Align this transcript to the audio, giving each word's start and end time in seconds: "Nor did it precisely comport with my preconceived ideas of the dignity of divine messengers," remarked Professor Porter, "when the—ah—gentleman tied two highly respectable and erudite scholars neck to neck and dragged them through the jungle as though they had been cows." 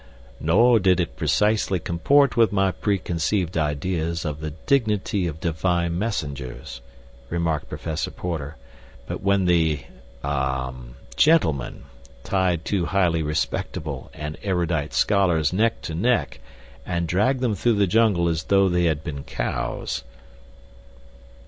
"Nor 0.39 0.79
did 0.79 0.99
it 0.99 1.15
precisely 1.15 1.77
comport 1.77 2.35
with 2.35 2.51
my 2.51 2.71
preconceived 2.71 3.55
ideas 3.55 4.25
of 4.25 4.39
the 4.39 4.49
dignity 4.65 5.27
of 5.27 5.39
divine 5.39 5.99
messengers," 5.99 6.81
remarked 7.29 7.69
Professor 7.69 8.09
Porter, 8.09 8.55
"when 9.07 9.45
the—ah—gentleman 9.45 11.83
tied 12.23 12.65
two 12.65 12.85
highly 12.87 13.21
respectable 13.21 14.09
and 14.15 14.39
erudite 14.41 14.95
scholars 14.95 15.53
neck 15.53 15.83
to 15.83 15.93
neck 15.93 16.39
and 16.83 17.07
dragged 17.07 17.41
them 17.41 17.53
through 17.53 17.75
the 17.75 17.85
jungle 17.85 18.27
as 18.27 18.45
though 18.45 18.67
they 18.69 18.85
had 18.85 19.03
been 19.03 19.23
cows." 19.23 20.03